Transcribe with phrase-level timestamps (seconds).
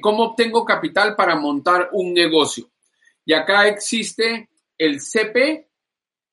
[0.00, 2.70] ¿Cómo obtengo capital para montar un negocio?
[3.24, 5.68] Y acá existe el CP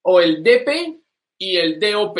[0.03, 0.99] o el DP
[1.37, 2.17] y el DOP.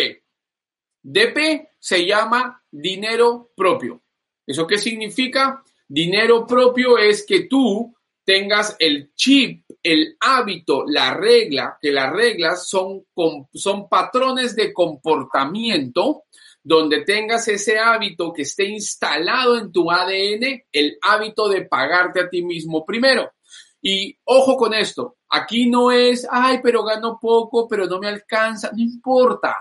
[1.02, 4.02] DP se llama dinero propio.
[4.46, 5.64] ¿Eso qué significa?
[5.88, 7.96] Dinero propio es que tú
[8.26, 13.06] tengas el chip, el hábito, la regla, que las reglas son,
[13.54, 16.26] son patrones de comportamiento
[16.68, 22.30] donde tengas ese hábito que esté instalado en tu ADN, el hábito de pagarte a
[22.30, 23.32] ti mismo primero.
[23.82, 28.70] Y ojo con esto, aquí no es, ay, pero gano poco, pero no me alcanza,
[28.74, 29.56] no importa.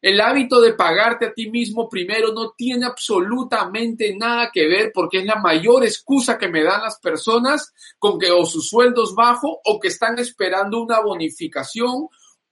[0.00, 5.18] El hábito de pagarte a ti mismo primero no tiene absolutamente nada que ver porque
[5.18, 9.58] es la mayor excusa que me dan las personas con que o sus sueldos bajos
[9.62, 12.08] o que están esperando una bonificación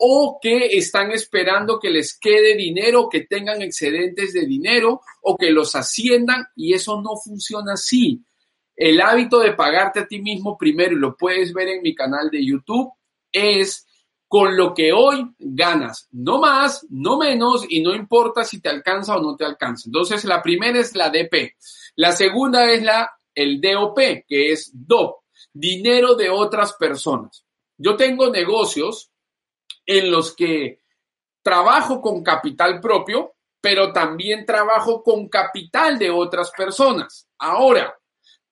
[0.07, 5.51] o que están esperando que les quede dinero, que tengan excedentes de dinero o que
[5.51, 8.23] los asciendan y eso no funciona así.
[8.77, 12.29] El hábito de pagarte a ti mismo primero, y lo puedes ver en mi canal
[12.29, 12.93] de YouTube,
[13.33, 13.87] es
[14.29, 19.17] con lo que hoy ganas, no más, no menos, y no importa si te alcanza
[19.17, 19.85] o no te alcanza.
[19.87, 21.55] Entonces, la primera es la DP.
[21.97, 27.47] La segunda es la, el DOP, que es DOP, dinero de otras personas.
[27.79, 29.14] Yo tengo negocios
[29.87, 30.81] en los que
[31.43, 37.29] trabajo con capital propio, pero también trabajo con capital de otras personas.
[37.39, 37.99] Ahora,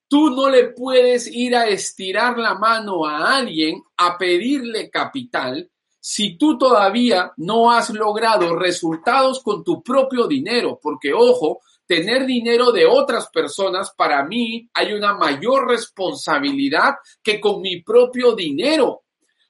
[0.08, 5.70] tú no le puedes ir a estirar la mano a alguien a pedirle capital
[6.04, 12.72] si tú todavía no has logrado resultados con tu propio dinero, porque ojo, tener dinero
[12.72, 19.01] de otras personas, para mí hay una mayor responsabilidad que con mi propio dinero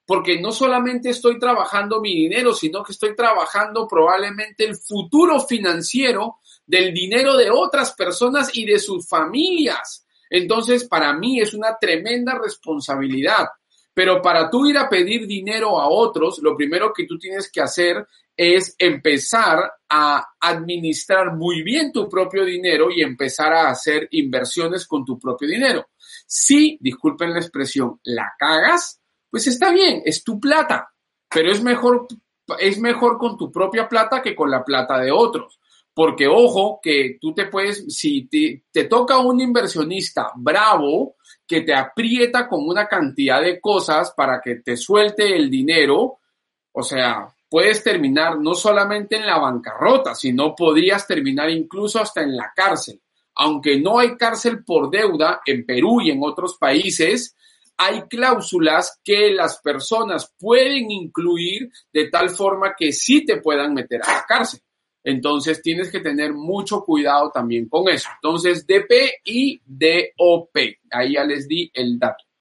[0.05, 6.39] porque no solamente estoy trabajando mi dinero, sino que estoy trabajando probablemente el futuro financiero
[6.65, 10.05] del dinero de otras personas y de sus familias.
[10.29, 13.47] Entonces, para mí es una tremenda responsabilidad.
[13.93, 17.61] Pero para tú ir a pedir dinero a otros, lo primero que tú tienes que
[17.61, 24.87] hacer es empezar a administrar muy bien tu propio dinero y empezar a hacer inversiones
[24.87, 25.89] con tu propio dinero.
[26.25, 29.02] Si, disculpen la expresión, la cagas,
[29.33, 30.93] pues está bien, es tu plata,
[31.27, 32.05] pero es mejor,
[32.59, 35.59] es mejor con tu propia plata que con la plata de otros.
[35.91, 41.15] Porque ojo, que tú te puedes, si te, te toca un inversionista bravo
[41.47, 46.19] que te aprieta con una cantidad de cosas para que te suelte el dinero,
[46.71, 52.35] o sea, puedes terminar no solamente en la bancarrota, sino podrías terminar incluso hasta en
[52.35, 53.01] la cárcel.
[53.33, 57.35] Aunque no hay cárcel por deuda en Perú y en otros países,
[57.77, 64.01] hay cláusulas que las personas pueden incluir de tal forma que sí te puedan meter
[64.03, 64.61] a la cárcel.
[65.03, 68.07] Entonces tienes que tener mucho cuidado también con eso.
[68.15, 70.55] Entonces DP y DOP.
[70.91, 72.23] Ahí ya les di el dato.